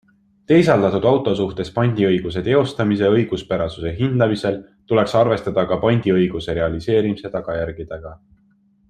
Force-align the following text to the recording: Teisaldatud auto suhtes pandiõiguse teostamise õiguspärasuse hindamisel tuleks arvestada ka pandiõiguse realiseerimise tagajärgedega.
Teisaldatud 0.51 1.03
auto 1.09 1.33
suhtes 1.39 1.67
pandiõiguse 1.75 2.41
teostamise 2.47 3.11
õiguspärasuse 3.17 3.91
hindamisel 3.99 4.57
tuleks 4.93 5.15
arvestada 5.23 5.67
ka 5.73 5.79
pandiõiguse 5.85 6.57
realiseerimise 6.61 7.33
tagajärgedega. 7.39 8.17